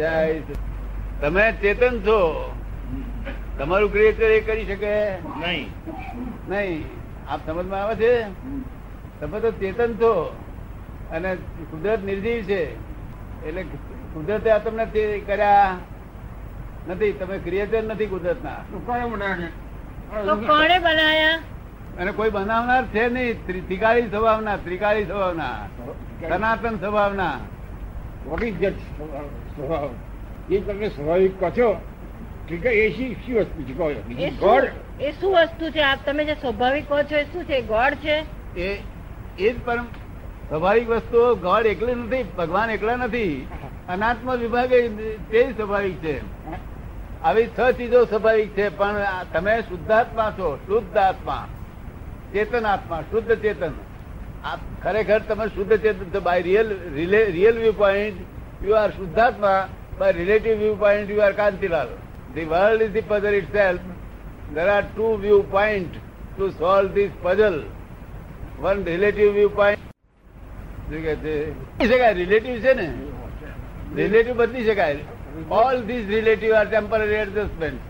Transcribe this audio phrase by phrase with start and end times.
[0.00, 0.40] જય
[1.20, 2.52] તમે ચેતન છો?
[3.58, 5.10] તમારું ક્રિએચર એ કરી શકે?
[5.10, 5.70] નહીં.
[6.48, 6.84] નહીં.
[7.28, 8.26] આપ સમજમાં આવે છે?
[9.20, 10.36] તમે તો ચેતન છો
[11.10, 11.36] અને
[11.70, 12.76] કુદરત નિર્જીવ છે.
[13.46, 13.64] એટલે
[14.14, 14.86] કુદરતે આ તમને
[15.26, 15.76] કર્યા
[16.88, 17.12] નથી.
[17.12, 18.50] તમે ક્રિએટર નથી કુદરતના.
[18.50, 19.04] તો કોણે
[20.78, 21.38] બનાયા
[22.00, 23.46] અને કોઈ બનાવનાર છે નહીં.
[23.46, 25.66] ત્રિ- ત્રિકાળી સ્વભાવના ત્રિકાળી સ્વભાવના.
[26.36, 27.32] સનાતન સ્વભાવના.
[28.30, 28.70] Is that?
[29.60, 29.90] સ્વભાવ?
[30.50, 31.70] એ તમે સ્વાભાવિક કહો છો
[32.46, 34.64] ઠીક છે, એ શી શી વસ્તુ છે કહો બીજી ગોળ
[35.00, 38.16] એ શું વસ્તુ છે આપ તમે જે સ્વાભાવિક કહો છો એ શું છે ગોળ છે
[38.56, 38.70] એ
[39.38, 39.86] એ જ પરમ
[40.48, 43.46] સ્વાભાવિક વસ્તુ ગોળ એકલી નથી ભગવાન એકલા નથી.
[43.88, 44.72] અનાત્મ વિભાગ
[45.30, 46.16] તે સ્વાભાવિક છે.
[47.22, 51.44] આવી છ ચીજો સ્વાભાવિક છે પણ તમે શુદ્ધાત્મા છો શુદ્ધ આત્મા.
[52.32, 53.74] ચેતન આત્મા શુદ્ધ ચેતન.
[54.44, 56.68] આ ખરેખર તમે શુદ્ધ ચેતન છો by real
[57.36, 58.18] real viewpoint
[58.64, 59.58] you are શુદ્ધાત્મા
[59.98, 61.90] by relative viewpoint you are Kantilal
[62.34, 63.84] the world is the puzzle itself
[64.54, 65.98] there are two viewpoints
[66.38, 67.58] to solve this puzzle.
[68.62, 69.78] One relative viewpoint.
[70.90, 72.86] Relative છે ને
[73.96, 74.96] રિલેટિવ બદલી શકાય
[75.60, 77.80] all this relative are temporary adjustment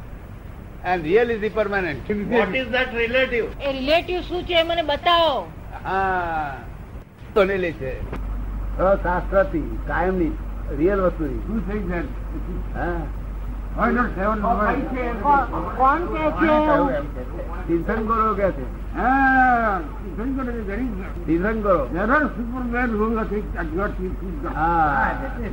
[0.93, 5.35] and real is the permanent what is that relative A relative શું છે મને બતાવો.
[5.85, 6.55] હા
[7.35, 7.93] તો ને લે છે.
[9.03, 10.33] શાસ્ત્રથી કાયમની
[10.79, 12.07] રિયલ વસ્તુની Who says that?
[12.77, 12.91] હા
[13.77, 14.87] Why not seven words?
[15.79, 16.23] કોણ કે
[17.69, 18.65] તીર્થંકરો કે છે
[19.01, 19.81] Ah,
[20.17, 20.87] Shankar is very
[21.27, 24.55] તીર્થંકરો There are supermen who have think that God is God.
[24.55, 24.73] હા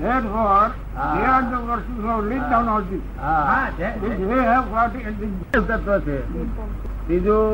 [0.05, 0.63] Therefore,
[0.97, 1.11] Ah.
[1.13, 3.03] they are the persons who have laid down all this.
[3.19, 3.35] હા
[4.03, 5.15] Which they have got in
[5.53, 6.17] the તત્વ છે
[7.09, 7.45] બીજું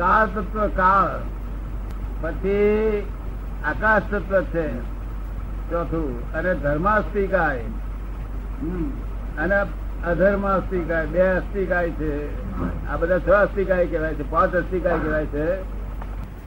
[0.00, 1.12] કાળ તત્વ કાળ
[2.22, 2.58] પછી
[3.68, 4.64] આકાશ તત્વ છે
[5.70, 6.32] ચોથું.
[6.32, 7.58] અને ધર્માસ્તિકાય.
[9.38, 9.54] અને
[10.06, 11.06] અધર્માસ્તિકાય.
[11.06, 12.28] બે અસ્તિકાય છે.
[12.88, 14.30] આ બધા છ અસ્તિકાય કહેવાય છે.
[14.30, 15.56] પાંચ અસ્તિકાય કહેવાય છે.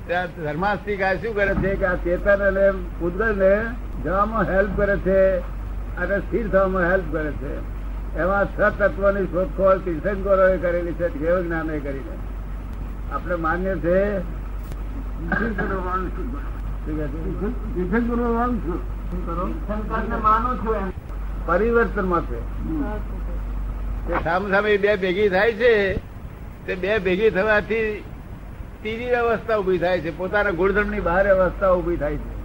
[0.08, 3.66] ત્યાં ધર્માસ્તિકાય શું કરે છે કે આ ચેતન અને પૂતગલ ને
[4.04, 5.38] જવામાં હેલ્પ કરે છે
[5.98, 7.78] અને સ્થિર થવામાં હેલ્પ કરે છે.
[8.18, 12.18] એમાં છ તત્વની શોધખોળ તીર્થંકરોએ કરેલી છે કેવ જ્ઞાને કરીને.
[13.14, 14.20] આપણે માન્ય છે?
[14.20, 15.82] તીર્થંકરો?
[17.76, 18.97] તીર્થંકરો
[21.48, 22.40] વાળું માં છે
[24.08, 25.96] તે સામે બે ભેગી થાય છે
[26.66, 28.04] તે બે ભેગી થવાથી
[28.82, 32.38] ત્રીજી અવસ્થા ઊભી થાય છે પોતાના ગુણધર્મની બહાર અવસ્થા ઊભી થાય છે.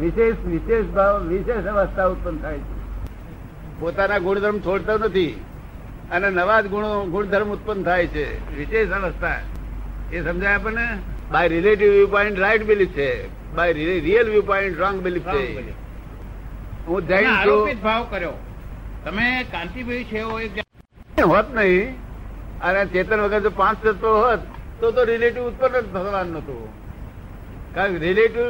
[0.00, 3.80] વિશેષ વિશેષ ભાવ વિશેષ અવસ્થા ઉત્પન્ન થાય છે.
[3.80, 5.40] પોતાના ગુણધર્મ છોડતો નથી
[6.10, 8.56] અને નવા જ ગુણો ગુણધર્મ ઉત્પન્ન થાય છે.
[8.56, 9.40] વિશેષ અવસ્થા.
[10.12, 10.98] એ સમજાય આપણને?
[11.32, 13.28] By relative viewpoint right belief છે.
[13.54, 15.77] By real viewpoint wrong belief છે.
[16.88, 17.36] હું તમે જૈન છું.
[17.36, 18.34] આરોપિત ભાવ કર્યો.
[19.04, 20.52] તમે કાંતિભાઈ છે એવો એક
[21.26, 21.94] હોત નહીં.
[22.62, 24.40] અને ચેતન વગર જો પાંચ તત્વો હોત
[24.80, 26.60] તો તો રિલેટિવ ઉત્પન્ન જ થવાનું નતું
[27.74, 28.48] કારણ કે રિલેટિવ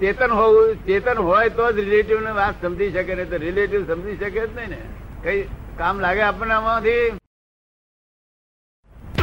[0.00, 4.16] ચેતન હોવું ચેતન હોય તો જ રિલેટિવ ને વાત સમજી શકે નહીં તો રિલેટિવ સમજી
[4.16, 4.80] શકે જ નહીં ને.
[5.24, 5.40] કઈ
[5.78, 7.04] કામ લાગે આપણને આમાંથી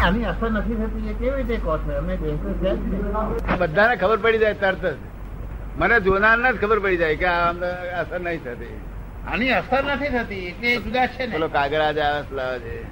[0.01, 2.01] આની અસર નથી થતી એ કેવી રીતે કહો છો?
[2.01, 2.15] ને.
[3.59, 4.95] બધાને ખબર પડી જાય તરત જ.
[5.77, 7.49] મને જોનારને જ ખબર પડી જાય કે આ
[8.01, 8.81] અસર નહીં થતી.
[9.27, 11.37] આની અસર નથી થતી એટલે જુદા છે ને.
[11.37, 12.83] છે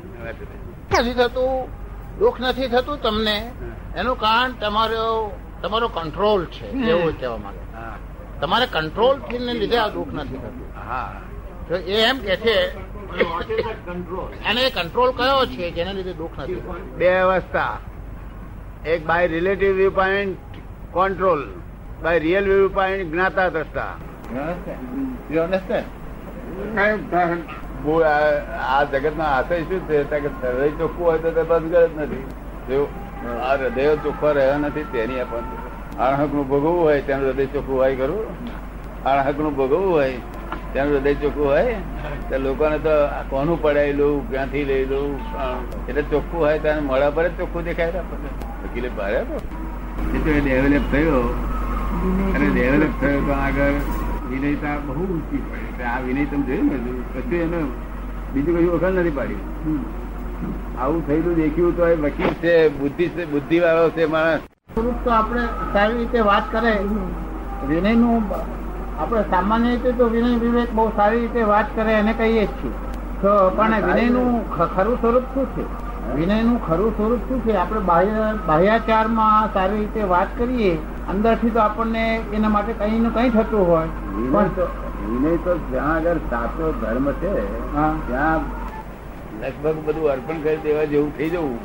[0.99, 1.67] નથી થતું
[2.19, 3.51] દુઃખ નથી થતું તમને.
[3.95, 5.31] એનું કારણ તમારો
[5.61, 7.59] તમારો કંટ્રોલ છે એવું કહેવા માંગે.
[8.41, 10.89] તમારે કંટ્રોલથી ને લીધે આ દુઃખ નથી થતું.
[10.89, 11.21] હા.
[11.67, 12.55] તો એ એમ કે છે
[14.49, 16.55] અને એ કંટ્રોલ કયો છે જેના લીધે દુઃખ નથી
[16.97, 17.79] બે અવસ્થા.
[18.85, 20.37] એક by relative viewpoint
[20.93, 21.49] control
[22.03, 23.97] by real viewpoint જ્ઞાતા દ્રષ્ટા
[28.69, 32.23] આ- જગત ના આશય શું છે હૃદય ચોખ્ખું હોય તો તે બંધ જ નથી.
[33.41, 38.25] આ હૃદય ચોખ્ખો રહ્યો નથી તેની આપણને અણહકનું ભોગવવું હોય તેનું હૃદય ચોખ્ખું હોય ખરું?
[39.03, 40.13] અણહકનું ભોગવવું હોય
[40.73, 41.75] તેનું હૃદય ચોખ્ખું હોય?
[42.29, 42.89] તો લોકોને તો
[43.29, 45.19] કોનું પડાવી લઉં ક્યાંથી લઈ લઉં?
[45.87, 48.29] એટલે ચોખ્ખું હોય ત્યારે મોડા પર જ ચોખ્ખું દેખાય રહ્યા આપણને.
[48.63, 49.35] વકીલે ભારે આપો.
[50.15, 51.48] એ તો ડેવલપ થયો.
[52.35, 53.77] અને ડેવલપ થયો તો આગળ
[54.29, 55.83] વિનયતા બહુ ઊંચી પડે.
[55.85, 56.77] આ વિનય તમે જોયું ને
[57.13, 57.59] કશું એને
[58.33, 59.81] બીજું કશું વખત નથી પાડ્યું
[60.77, 64.43] આવું થયેલું દેખ્યું તો એ વકીલ છે બુદ્ધિ છે બુદ્ધિ વાળો છે માણસ.
[64.73, 65.43] સ્વરૂપ તો આપણે
[65.73, 66.73] સારી રીતે વાત કરે.
[67.69, 68.23] વિનયનું
[68.99, 72.73] આપણે સામાન્ય રીતે તો વિનય વિવેક બહુ સારી રીતે વાત કરે એને કહીએ જ છીએ.
[73.21, 75.63] તો પણ વિનયનું ખરું સ્વરૂપ શું છે?
[76.11, 77.53] વિનયનું ખરું સ્વરૂપ શું છે?
[77.55, 80.71] આપણે બાહ્ય બાહ્યાચારમાં સારી રીતે વાત કરીએ
[81.07, 83.87] અંદરથી તો આપણને એના માટે કંઈ નું કંઈ થતું હોય.
[85.01, 87.33] વિનય તો જ્યાં આગળ સાચો ધર્મ છે
[87.73, 87.93] હા.
[88.03, 88.41] ત્યાં
[89.41, 91.59] લગભગ બધું અર્પણ કરી દેવા જેવું થઈ જવું.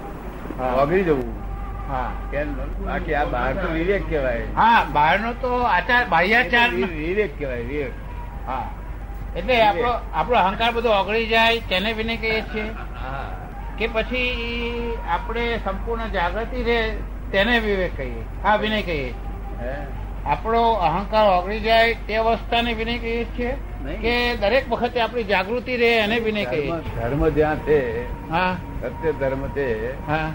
[0.75, 1.35] ઓગળી જવું.
[1.89, 2.13] હા.
[2.31, 2.49] કેમ?
[2.81, 4.47] બાકી આ બહાર તો વિવેક કહેવાય.
[4.59, 7.95] હા બહારનો તો આચાર બાહ્યાચાર વિવેક કહેવાય વિવેક.
[8.47, 8.67] હા.
[9.35, 12.69] એટલે આપણો આપણો અહંકાર બધો ઓગળી જાય તેને વિનય કહીએ છીએ.
[12.95, 13.44] હા.
[13.79, 14.31] કે પછી
[15.15, 16.79] આપણે સંપૂર્ણ જાગૃતિ રહે
[17.33, 19.11] તેને વિવેક કહીએ હા વિનય કહીએ.
[19.59, 19.75] હે?
[20.27, 23.53] આપણો અહંકાર ઓગળી જાય તે અવસ્થાને વિનય કહીએ છીએ
[24.01, 26.73] કે દરેક વખતે આપણી જાગૃતિ રહે એને વિનય કહીએ.
[26.91, 27.79] ધર્મ જ્યાં છે
[28.29, 28.55] હા.
[28.81, 29.67] સત્ય ધર્મ છે
[30.07, 30.31] હા.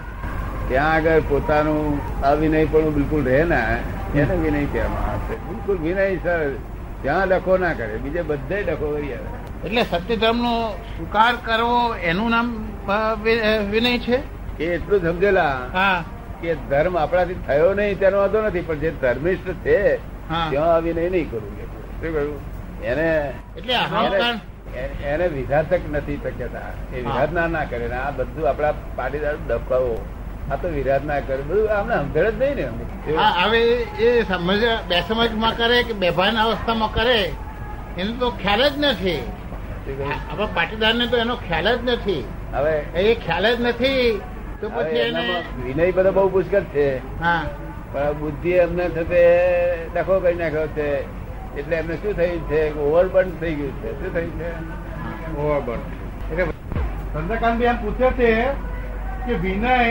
[0.68, 1.88] ત્યાં આગળ પોતાનું
[2.22, 3.60] અવિનય પણ બિલકુલ રહે ને
[4.14, 5.34] એને વિનય કહેવામાં આવશે.
[5.44, 6.42] બિલકુલ વિનય સર
[7.02, 9.30] ત્યાં ડખો ના કરે બીજે બધે ડખો કરી આવે.
[9.62, 10.54] એટલે સત્ય ધર્મ નો
[10.88, 12.48] સ્વીકાર કરવો એનું નામ
[13.70, 14.16] વિનય છે?
[14.58, 15.58] એ એટલું સમજેલા
[16.42, 19.96] કે ધર્મ આપણાથી થયો નહીં તેનો વાંધો નથી પણ જે ધર્મિષ્ઠ છે
[20.50, 22.38] ત્યાં અવિનય નહીં કરવું કે શું કહ્યું?
[22.82, 23.74] એને એટલે
[25.04, 26.96] એને- વિધાતક નથી શક્યતા.
[26.96, 30.06] એ વિઘાતના ના કરે ને આ બધું આપણા પાટીદાર ડફકાઓ
[30.52, 31.36] આ તો વિરાધના કરે.
[31.36, 33.58] બધું આમને સમજણ જ નહીં ને હા હવે
[34.00, 37.32] એ સમજ બે સમજમાં કરે કે બેભાન અવસ્થામાં કરે
[37.98, 39.22] એનો તો ખ્યાલ જ નથી.
[40.30, 42.24] આપણા પાટીદારને તો એનો ખ્યાલ જ નથી.
[42.52, 44.20] હવે એ ખ્યાલ જ નથી.
[44.60, 47.20] તો પછી એને વિનય બધો બહુ પુષ્કળ છે.
[47.20, 47.44] હા.
[47.92, 51.20] પણ બુદ્ધિ એમને થતે ડખો કરી નાખ્યો છે.
[51.58, 52.78] એટલે એમને શું થયું છે?
[52.78, 53.92] ઓવરબર્ન થઈ ગયું છે.
[53.92, 54.50] શું થયું છે?
[57.14, 58.42] ચંદ્રકાંતભાઈ એમ પૂછે છે
[59.26, 59.84] કે વિનય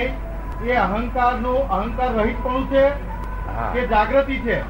[0.65, 2.89] એ અહંકારનું અહંકાર રહિત પણ છે
[3.73, 4.61] કે જાગૃતિ છે?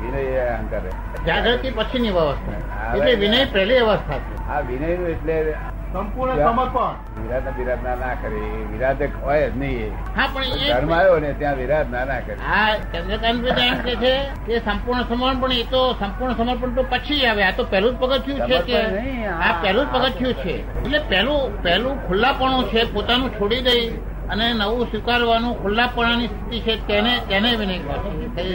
[0.00, 1.24] વિનય એ અહંકાર છે.
[1.24, 4.48] જાગૃતિ પછીની અવસ્થા હવે- એટલે વિનય પહેલી અવસ્થા છે.
[4.48, 5.54] આ વિનયનું એટલે
[5.92, 6.92] સંપૂર્ણ સમર્પણ.
[7.22, 8.40] વિરાટ વિરાટ ના ના કરે.
[8.72, 12.36] વિરાટ હોય જ નહીં હા પણ ધર્મ આવ્યો ને ત્યાં વિરાટ ના ના કરે.
[12.48, 14.12] હા ચંદ્રકાંત એમ કે છે
[14.46, 17.42] કે સંપૂર્ણ સમર્પણ એ તો સંપૂર્ણ સમર્પણ તો પછી આવે.
[17.44, 18.78] આ તો પહેલું જ પગથિયું છે કે
[19.26, 20.54] આ- પહેલું જ પગથિયું છે.
[20.78, 23.84] એટલે પહેલું પહેલું ખુલ્લાપણું છે પોતાનું છોડી દઈ
[24.28, 27.76] અને નવું સ્વીકારવાનું ખુલ્લાપણાની સ્થિતિ છે તેને તેને વિનય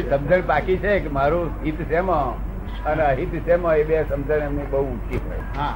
[0.10, 2.34] સમજણ બાકી છે કે મારું હિત શેમાં?
[2.86, 5.44] અને અહિત શેમાં એ બે સમજણ એમની બહુ ઊંચી હોય.
[5.58, 5.74] હા.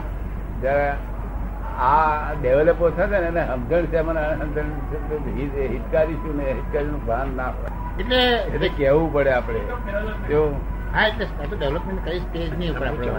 [0.61, 0.87] જયારે
[1.79, 4.69] આ ડેવલપો થશે ને એને સમજણ છે મને સમજણ
[5.37, 9.61] હિત- હિતકારી શું ને હિતકારી નું ભાન ના પડે એટલે એટલે કેવું પડે આપણે.
[10.27, 10.53] કેવું
[10.93, 13.11] હા એટલે ડેવલપમેન્ટ કઈ સ્ટેજની ઉપર આપણે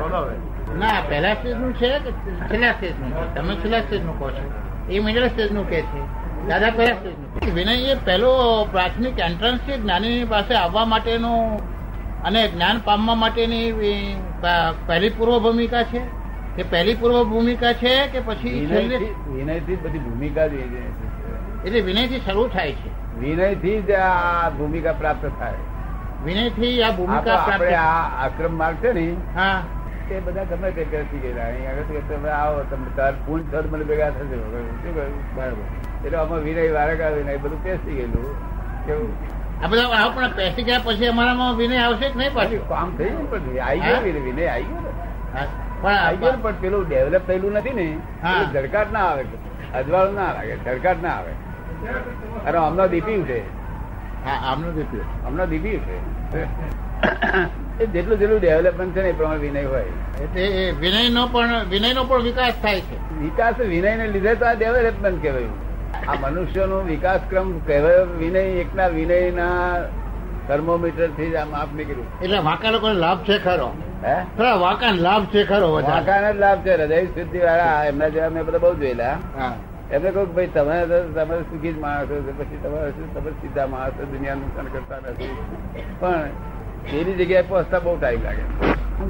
[0.79, 2.11] ના પહેલા સ્ટેજનું છે કે
[2.49, 4.43] છેલ્લા સ્ટેજનું તમે છેલ્લા સ્ટેજનું કહો છો.
[4.89, 6.01] એ મિડલ સ્ટેજનું કે છે?
[6.49, 8.33] દાદા પહેલા સ્ટેજનું વિનય એ પહેલો
[8.73, 11.61] પ્રાથમિક એન્ટ્રન્સ છે જ્ઞાની પાસે આવવા માટેનું
[12.25, 13.67] અને જ્ઞાન પામવા માટેની
[14.87, 16.01] પહેલી પૂર્વ ભૂમિકા છે.
[16.61, 18.55] કે પહેલી પૂર્વ ભૂમિકા છે કે પછી
[19.35, 20.65] વિનયથી જ બધી ભૂમિકા જ એ.
[21.67, 22.91] એટલે વિનયથી શરૂ થાય છે.
[23.21, 25.61] વિનયથી જ આ ભૂમિકા પ્રાપ્ત થાય.
[26.25, 29.05] વિનયથી આ ભૂમિકા આપણે આ આક્રમ માર્ગ છે ને
[29.37, 29.63] હા.
[30.11, 31.49] એ બધા ગમે તે કરતી ગયેલા.
[31.49, 35.17] અહીં આગળ કે તમે આવો તમે તાર પૂંછ થર મને ભેગા થશે શું કહ્યું?
[35.37, 35.65] બરાબર.
[36.05, 38.29] એટલે આમાં વિનય વારકા વિનય બધું પેસી ગયેલું.
[38.87, 39.11] કેવું?
[39.65, 42.69] આ બધા પણ પેસી ગયા પછી અમારામાં વિનય આવશે કે નહીં પાછું?
[42.69, 47.71] કામ થઈ ગયું પણ આવી ગયો વિનય આવી ગયો પણ પણ પેલું ડેવલપ થયેલું નથી
[47.71, 47.87] ને.
[48.53, 49.25] ઝડકાટ ના આવે.
[49.75, 51.33] અજવાળું ના લાગે ઝડકાટ ના આવે.
[52.47, 53.41] અરે હમણાં દીપી ઉઠે.
[54.47, 55.97] આમનું દીધું હમણાં દીપી ઉઠે.
[57.81, 59.85] એ જેટલું જેટલું ડેવલપમેન્ટ છે ને એ પ્રમાણે વિનય હોય.
[60.21, 62.97] એટલે એ વિનયનો પણ વિનયનો પણ વિકાસ થાય છે.
[63.19, 65.55] વિકાસ વિનય ને લીધે તો આ ડેવલપમેન્ટ કહેવાયું.
[66.09, 69.85] આ મનુષ્યનો વિકાસ ક્રમ કહેવાયો વિનય એકના વિનયના
[70.49, 72.09] થર્મોમીટરથી જ આ માપ નીકળ્યું.
[72.23, 73.71] એટલે વાંકા લોકોને લાભ છે ખરો.
[74.05, 74.17] હે?
[75.07, 75.73] લાભ છે ખરો.
[75.73, 77.85] વાંકાને જ લાભ છે હૃદય શુદ્ધિ વાળા.
[77.85, 79.17] એમના જેવા મેં બધા બહુ જોયેલા.
[79.91, 84.05] એમને કહું ભાઈ તમે તમે સુખી જ માણસો છો પછી તમારે શું તમે સીધા માણસો
[84.05, 85.37] દુનિયા નુકસાન કરતા નથી.
[86.01, 86.29] પણ
[86.93, 88.45] એની જગ્યાએ પહોંચતા બહુ ટાઈમ લાગે.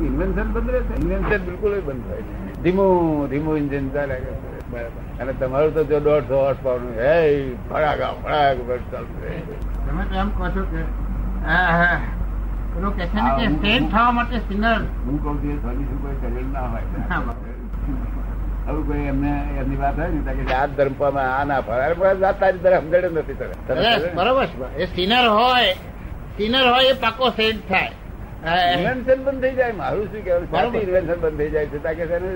[0.07, 2.23] ઇન્વેન્શન બંધ રહે ઇન્વેન્શન બિલકુલ બંધ થાય.
[2.63, 4.23] ધીમું ધીમું ઇન્જિન ચાલે.
[4.71, 8.57] બરાબર અને તમારું તો જો દોઢસો વર્ષ પાવરનું હે ફળાગા ફળાગ
[8.93, 9.21] ચાલતું
[9.87, 10.83] તમે તો એમ કહો છો કે
[11.47, 12.01] હા, હા.
[12.73, 13.31] પેલું કે છે ને
[13.63, 16.87] કે હા, થવા માટે સિંગર હું કઉ છું સર્વિસ કોઈ કરેલ ના હોય.
[18.67, 21.83] હવે કોઈ એમને એમની વાત હોય ને કે આ ધર્મ પામે આ ના ફરે.
[21.87, 23.55] અરે તારી તરફ સમજણ નથી તને.
[23.67, 24.13] તને અરે, ખબર ને?
[24.19, 25.73] બરોબર છે એ સિનર હોય
[26.37, 27.93] સિનર હોય એ પાકો સેન્ટ થાય.
[28.77, 31.79] ઇન્વેન્શન બંધ થઈ જાય મારું શું કહેવું ઇન્વેન્શન બંધ થઈ જાય છે.
[31.85, 32.31] તાકે એને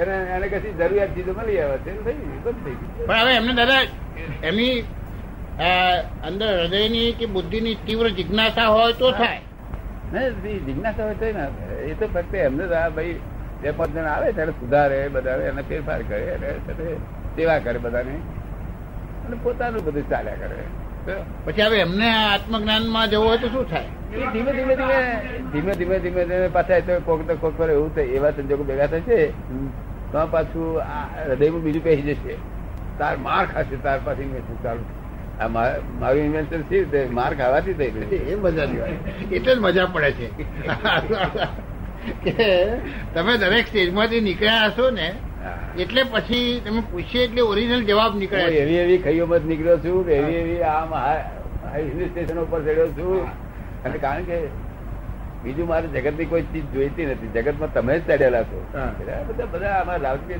[0.00, 1.76] એને એને કશી જરૂરિયાત ચીજો મળી આવે.
[1.84, 3.06] છે થઈ બંધ થઈ ગયું.
[3.08, 3.82] પણ હવે એમને દાદા
[4.48, 4.76] એમની
[6.28, 9.40] અંદર હૃદયની કે બુદ્ધિની તીવ્ર જિજ્ઞાસા હોય તો થાય.
[10.12, 11.48] ને એ જિજ્ઞાસા હોય તો ના
[11.86, 13.16] એ તો ફક્ત એમને તો આ ભાઈ
[13.62, 16.50] બે પાંચ જણ આવે ત્યારે સુધારે બધા એને ફેરફાર કરે અને
[17.36, 18.14] સેવા કરે બધાને.
[19.26, 20.56] અને પોતાનું બધું ચાલ્યા કરે.
[21.46, 23.88] પછી હવે એમને આત્મજ્ઞાનમાં જવું હોય તો શું થાય?
[24.12, 24.98] એ ધીમે ધીમે ધીમે
[25.52, 28.86] ધીમે ધીમે ધીમે ધીમે પાછા તો કોક તો કોક કરે એવું થાય એવા સંજોગો ભેગા
[28.86, 29.18] થશે
[30.12, 32.34] તો પાછું આ હૃદયમાં બીજું પહેરી જશે.
[32.98, 34.99] તાર માર ખાશે તાર પાછી ઇન્વેન્શન ચાલુ મા-
[35.48, 37.06] મારું ઇન્વેન્શન સી રીતે?
[37.06, 38.12] માર ખાવાથી થઈ ગયું.
[38.12, 39.32] એ મજાની વાત.
[39.32, 40.28] એટલે જ મજા પડે છે.
[42.24, 42.46] કે
[43.14, 45.12] તમે દરેક સ્ટેજમાંથી નીકળ્યા હશો ને
[45.78, 50.34] એટલે પછી તમે પૂછીએ એટલે ઓરિજિનલ જવાબ નીકળે એવી એવી ખૈયોમાં જ નીકળ્યો છું એવી
[50.34, 50.94] એવી આમ
[51.74, 53.22] હિલ સ્ટેશન ઉપર ચડ્યો છું.
[53.84, 54.38] અને કારણ કે
[55.44, 57.28] બીજું મારે જગતની કોઈ ચીજ જોઈતી નથી.
[57.34, 58.66] જગતમાં તમે જ ચડેલા છો.
[58.74, 59.84] બધા બધા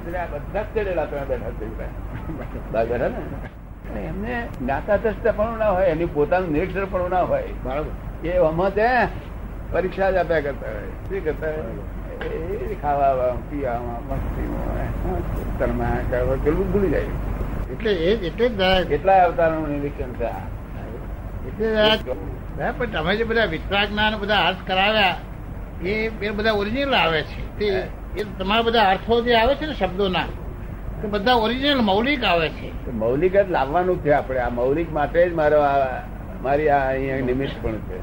[0.08, 3.50] ને આ બધા જ ચડેલા તમે બેઠા બેઠા ને?
[3.98, 7.44] એમને જ્ઞાતા પણ ના હોય એની પોતાનું નિરીક્ષણ પણ ના હોય.
[7.64, 8.28] બરાબર.
[8.28, 8.88] એ આમાં તે
[9.72, 10.80] પરીક્ષા જ આપ્યા કરતા હોય.
[10.80, 11.64] શું કરતા હોય?
[12.82, 17.04] ખાવા પીવામાં મસ્તીમાં પેલું ભૂલી જાય.
[17.72, 18.48] એટલે એ એટલે
[18.88, 20.28] કેટલા અવતારનું નિરીક્ષણ છે
[21.48, 21.96] એટલે
[22.78, 25.16] પણ તમે જે બધા વિતરાગના બધા અર્થ કરાવ્યા
[25.82, 27.58] એ એ બધા ઓરિજિનલ આવે છે.
[27.58, 30.24] તે એ તમારા બધા અર્થો જે આવે છે ને શબ્દોના?
[31.00, 32.68] તે બધા ઓરિજિનલ મૌલિક આવે છે.
[33.02, 34.40] મૌલિક જ લાવવાનું છે આપણે.
[34.46, 35.90] આ મૌલિક માટે જ મારો આ
[36.44, 37.98] મારી આ અહીંયા નિમિત્ત પણ છે.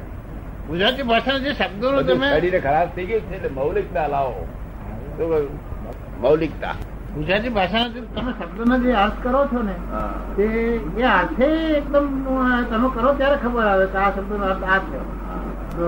[0.68, 4.42] ગુજરાતી ભાષાના જે શબ્દો તમે શરીરે ખરાબ થઈ ગયું છે એટલે મૌલિકતા લાવો.
[6.24, 6.74] મૌલિકતા.
[7.14, 9.76] ગુજરાતી ભાષાના જે તમે શબ્દ શબ્દનો જે અર્થ કરો છો ને
[10.36, 10.46] તે
[11.02, 12.06] એ અર્થે એકદમ
[12.70, 14.98] તમે કરો ત્યારે ખબર આવે કે આ શબ્દનો અર્થ આ છે.
[15.76, 15.86] તો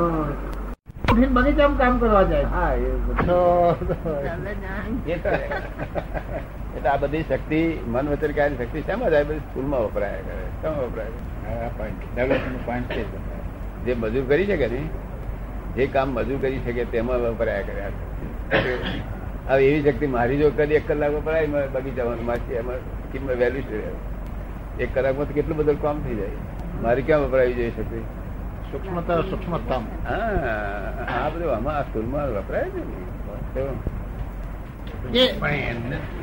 [1.11, 2.49] ઉઠીને બગીચામાં કામ કરવા જાય.
[2.57, 2.91] હા એ
[3.27, 3.39] તો
[6.81, 9.25] એટલે આ બધી શક્તિ મન વચન કાર્ય શક્તિ શેમાં જાય?
[9.25, 10.63] બધી સ્કૂલમાં વપરાય કરે.
[10.63, 11.07] શેમાં વપરાય?
[12.83, 13.05] છે.
[13.85, 14.83] જે મજૂર કરી શકે ને
[15.77, 17.93] જે કામ મજૂર કરી શકે તેમાં વપરાયા કરે.
[19.49, 22.77] હવે એવી શક્તિ મારી જો કરી એક કલાક વપરાય બગીચામાં માછી એમાં
[23.13, 23.83] કિંમત વેલ્યુ છે
[24.83, 26.29] એક કલાકમાં તો કેટલું બધું કામ થઈ જાય?
[26.83, 28.03] મારી ક્યાં વપરાવી જોઈએ શક્તિ
[28.71, 34.00] સૂક્ષ્મતા સૂક્ષ્મતા હા આ બધું આમાં સ્કૂલમાં વપરાય છે ને
[35.09, 36.23] હંમેશા ઇન્વેન્શન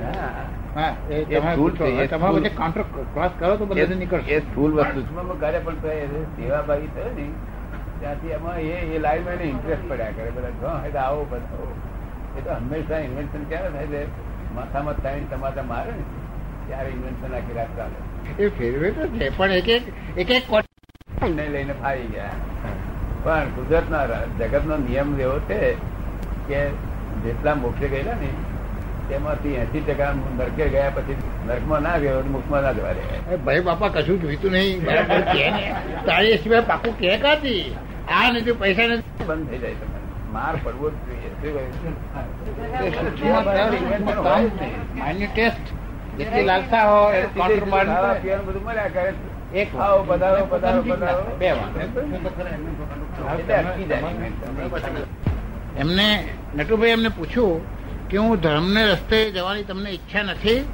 [13.43, 14.05] ક્યારે થાય છે?
[14.55, 16.03] માથામાં થાય ને તમારે મારે ને
[16.67, 18.43] ત્યારે ઇન્વેન્શન આખી રાત ચાલે.
[18.43, 19.83] એ ફેરવે તો છે પણ એક એક
[20.17, 22.29] એક એક કોટ- લઈને ફાવી ગયા.
[23.23, 23.97] પણ કુદરતનો
[24.39, 25.73] જગતનો નિયમ એવો છે
[26.47, 26.69] કે
[27.23, 28.56] જેટલા મોક્ષે ગયેલા ને
[29.09, 33.37] તેમાંથી એસી ટકા નરકે ગયા પછી નરકમાં ના ગયો મુખમાં ના જવા રહ્યા.
[33.45, 34.77] ભાઈ બાપા કશું જોઈતું નહીં.
[34.87, 35.43] બરાબર કે
[36.07, 37.63] તારી સિવાય પાકું કે કાતી
[38.17, 39.99] આ નથી પૈસા નથી બંધ થઈ જાય તમને
[40.33, 41.29] માર પડવો જ જોઈએ.
[44.99, 45.65] માઇન્ડ ટેસ્ટ
[46.19, 46.83] જેટલી લાલસા
[47.37, 49.11] બધું મળ્યા કરે.
[49.61, 51.21] એક આવો પધારો પધારો પધારો.
[51.39, 51.47] બે
[55.81, 56.07] એમને
[56.57, 57.61] નટુભાઈ એમને પૂછ્યું
[58.09, 60.65] કે હું ધર્મને રસ્તે જવાની તમને ઈચ્છા નથી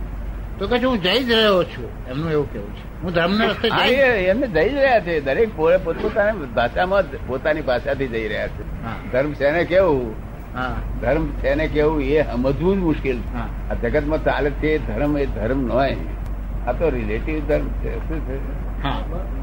[0.60, 2.08] તો કે હું જઈ જ રહ્યો છું.
[2.10, 3.02] એમનું એવું કેવું છે.
[3.02, 3.68] હું ધર્મને રસ્તે
[4.04, 5.22] એમને જઈ જ રહ્યા છે.
[5.22, 8.64] દરેક પોતે પોતપોતાની ભાષામાં પોતાની ભાષાથી જઈ રહ્યા છે.
[9.12, 10.16] ધર્મ છે ને કેવું?
[10.56, 10.76] હા.
[11.02, 12.02] ધર્મ છે ને કેવું?
[12.02, 13.18] એ સમજવું જ મુશ્કેલ
[13.72, 15.98] આ જગતમાં ચાલે છે ધર્મ એ ધર્મ ન હોય
[16.68, 18.08] આ તો રિલેટિવ ધર્મ છે.
[18.08, 19.43] શું છે.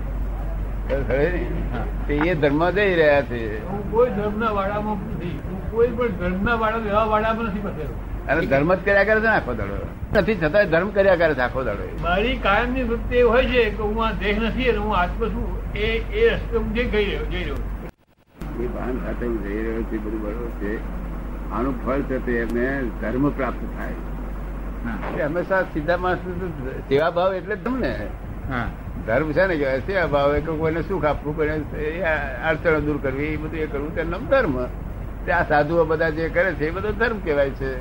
[0.90, 3.40] તે એ ધર્મ જઈ રહ્યા છે.
[3.70, 5.34] હું કોઈ ધર્મના વાડામાં નથી.
[5.48, 7.94] હું કોઈ પણ ધર્મના વાડા એવા વાડામાં નથી ફસેલો
[8.28, 9.76] અને ધર્મ જ કર્યા કરે છે ને આખો દાડો?
[10.14, 13.82] નથી છતાં ધર્મ કર્યા કરે છે આખો દાડો મારી કાયમની વૃત્તિ એ હોય છે કે
[13.82, 15.48] હું આ દેહ નથી અને હું આત્મ છું.
[15.74, 15.86] એ
[16.20, 17.58] એ રસ્તે હું જે ગઈ રહ્યો જઈ રહ્યો
[18.64, 20.72] એ ભાન સાથે હું જઈ રહ્યો છું બધું બરોબર છે.
[21.52, 22.68] આનું ફળ છે તે એમને
[23.00, 23.98] ધર્મ પ્રાપ્ત થાય.
[25.24, 26.20] હંમેશા સીધા માણસ
[26.88, 27.92] સેવા ભાવ એટલે જ ધર્મ ને
[28.50, 28.68] હા.
[29.06, 32.02] ધર્મ છે ને કહેવાય સેવા ભાવે એ કે કોઈને સુખ આપવું કોઈને એ
[32.48, 34.66] અડચણો દૂર કરવી એ બધું એ કરવું તેનું નામ ધર્મ.
[35.26, 37.78] તે આ સાધુઓ બધા જે કરે છે એ બધો ધર્મ કહેવાય છે.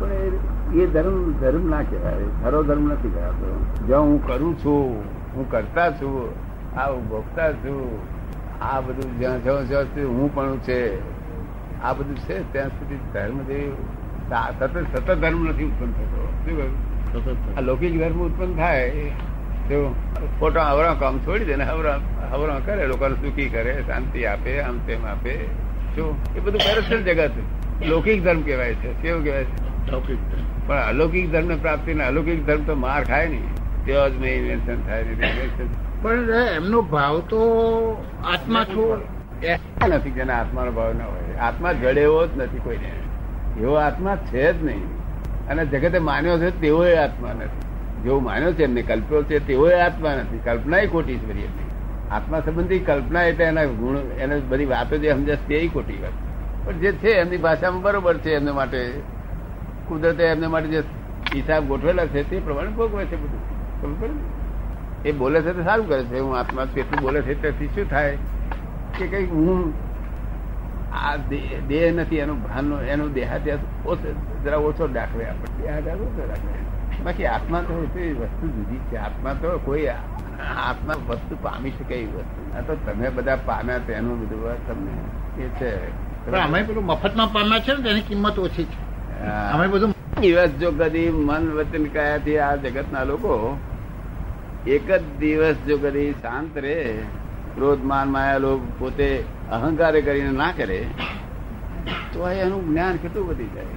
[0.00, 0.38] પણ એ-
[0.74, 2.14] એ ધર્મ ધર્મ ના કહેવાય.
[2.44, 3.86] ખરો ધર્મ નથી કહેવાતો.
[3.86, 6.34] જો હું કરું છું હું કરતા છું
[6.78, 7.98] આ ભોગતા છું
[8.62, 10.98] આ બધું જ્યાં જ્યાં જ્યાં સુધી હું પણ છે
[11.82, 13.72] આ બધું છે ત્યાં સુધી ધર્મ જેવી
[14.58, 16.28] સતત સતત ધર્મ નથી ઉત્પન્ન થતો.
[16.44, 17.58] શું કહ્યું?
[17.58, 19.12] આ લૌકિક ધર્મ ઉત્પન્ન થાય
[20.40, 22.00] ખોટા હવરા કામ છોડી દે ને અવરા
[22.32, 25.36] અવરા કરે લોકોને સુખી કરે શાંતિ આપે આમ તેમ આપે.
[25.96, 26.36] શું?
[26.36, 27.30] એ બધું પેરેશનલ જગત.
[27.86, 28.92] લૌકિક ધર્મ કહેવાય છે.
[28.92, 29.90] કેવું કહેવાય છે?
[29.90, 30.18] લૌકિક
[30.66, 33.62] પણ અલૌકિક ધર્મ પ્રાપ્તિ ને અલૌકિક ધર્મ તો માર ખાય નહીં.
[33.86, 37.40] તેઓ જ મેં ઇન્વેન્શન થાય નહીં પણ એમનો ભાવ તો
[38.24, 39.04] આત્મા છો.
[39.42, 39.56] એ
[39.88, 41.38] નથી જેના આત્માનો ભાવ ના હોય.
[41.38, 42.92] આત્મા જડેવો જ નથી કોઈને.
[43.60, 44.84] એવો આત્મા છે જ નહીં.
[45.48, 47.71] અને જગતે માન્યો છે તેવો આત્મા નથી.
[48.02, 50.38] જેવું માન્યો છે, એમને કલ્પ્યો છે તેઓ આત્મા નથી.
[50.44, 51.48] કલ્પના એ ખોટી છે બધી
[52.10, 56.12] આત્મા સંબંધી કલ્પના એટલે એના ગુણ, એને બધી વાતો જે સમજાશે તે ખોટી વાત.
[56.66, 58.92] પણ જે છે, એમની ભાષામાં બરોબર છે, એમને માટે
[59.88, 60.78] કુદરતે એમને માટે જે
[61.34, 64.00] હિસાબ ગોઠવેલા છે, તે પ્રમાણે ભોગવે છે બધું.
[64.00, 64.08] ખબર
[65.08, 66.18] એ બોલે છે તો સારું કરે છે.
[66.18, 68.16] હું આત્મા કેટલું બોલે છે, તેથી શું થાય?
[68.98, 69.72] કે કઈ હું
[70.92, 71.16] આ
[71.68, 75.62] દેહ નથી, એનું ભાન એનું દેહાત્યાસ ઓછો, જરા ઓછો દાખવે આપણે.
[75.62, 76.81] દેહાત્યાસ ઓછો દાખવે.
[77.04, 78.96] બાકી આત્મા તો એ વસ્તુ જુદી છે.
[78.96, 79.86] આત્મા તો કોઈ
[80.68, 82.40] આત્મા વસ્તુ પામી શકે એવી વસ્તુ.
[82.56, 84.92] આ તો તમે બધા પામ્યા તેનું બધું તમને
[85.44, 85.70] એ છે.
[86.38, 88.78] અમે પેલું મફતમાં પામ્યા છે ને તેની કિંમત ઓછી છે.
[89.52, 93.58] અમે બધું દિવસ જો કદી મન વચન કયાથી આ જગતના લોકો
[94.66, 96.76] એક જ દિવસ જો કદી શાંત રહે
[97.54, 99.08] ક્રોધ માન માયા લોભ પોતે
[99.52, 100.78] અહંકાર કરીને ના કરે
[102.12, 103.76] તો એનું જ્ઞાન કેટલું વધી જાય?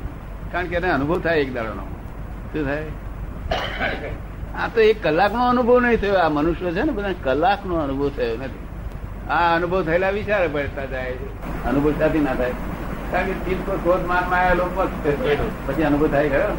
[0.52, 1.86] કારણ કે એને અનુભવ થાય એક દાડાનો.
[2.54, 2.84] શું થાય?
[4.58, 6.14] આ તો એક કલાકનો અનુભવ નહીં થયો.
[6.14, 8.68] આ મનુષ્ય છે ને બધા કલાકનો અનુભવ થયો નથી.
[9.30, 11.12] આ અનુભવ થયેલા વિચારે પડતા જાય
[11.66, 12.52] અનુભવ સાથી ના થાય?
[13.12, 15.68] કારણ કે ચિત્ત પર શોધ માનમાં.
[15.68, 16.58] પછી અનુભવ થાય ખરો.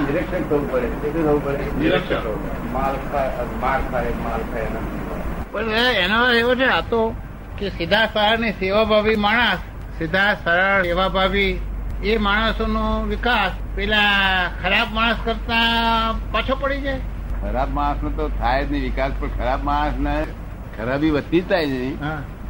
[0.00, 0.86] નિરીક્ષણ થવું પડે.
[1.22, 1.56] થવું પડે.
[1.56, 2.16] નિરીક્ષણ.
[2.72, 2.94] માલ
[3.60, 4.66] માર ખાય માલ ખાય
[5.52, 7.14] પણ એ- એનો એવો છે આ તો
[7.58, 9.58] કે સીધા સરળ ને સેવાભાવી માણસ
[9.98, 11.60] સીધા સરળ સેવાભાવી
[12.02, 17.00] એ માણસોનો વિકાસ પેલા ખરાબ માણસ કરતા પાછો પડી જાય.
[17.40, 20.14] ખરાબ માણસ નો તો થાય જ નહીં વિકાસ પણ ખરાબ માણસ ને
[20.76, 21.96] ખરાબી વધતી જ થાય નહીં.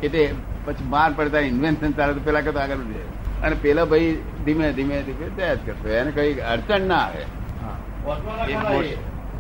[0.03, 0.23] એટલે
[0.67, 3.09] પછી માર પડતા ઇન્વેન્શન ચાલે તો પેલા કરતા આગળ જાય
[3.45, 4.13] અને પેલા ભાઈ
[4.47, 7.23] ધીમે ધીમે ધીમે તૈયાર જ કરતો એને કઈ અડચણ ના આવે.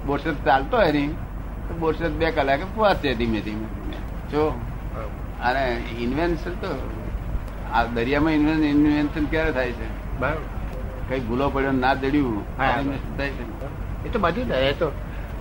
[0.06, 1.12] બોરસદ ચાલતો હોય નહીં
[1.68, 3.98] તો બોરસદ બે કલાકે પહોંચે ધીમે ધીમે ધીમે.
[4.32, 4.42] જો
[5.48, 5.64] અને
[6.06, 6.70] ઇન્વેન્શન તો
[7.74, 10.18] આ દરિયામાં ઇન્વેન્શન ક્યારે થાય છે?
[10.18, 10.42] બરાબર.
[11.08, 14.06] કઈ ભૂલો પડ્યો ના દડ્યું થાય છે.
[14.06, 14.92] એ તો બધું થાય તો.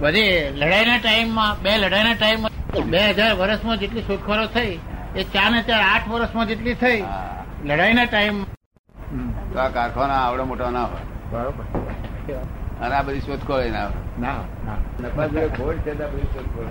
[0.01, 4.79] બધી લડાઈના ટાઈમમાં બે લડાઈના ટાઈમમાં બે હજાર વર્ષમાં જેટલી શોધખોરો થઈ
[5.15, 7.03] એ ચાર ને ચાર આઠ વર્ષમાં જેટલી થઈ
[7.65, 8.43] લડાઈના ટાઈમ
[9.53, 11.05] તો આ કારખાના આવડો મોટો ના હોય.
[11.31, 11.63] બરોબર.
[12.81, 13.93] અને આ બધી શોધખોળ ના હોય.
[14.19, 14.33] ના
[14.65, 14.77] ના.
[14.99, 16.67] નફા ખોટ છે બધી શોધખોળ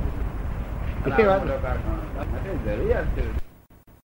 [2.64, 3.47] જરૂરિયાત છે.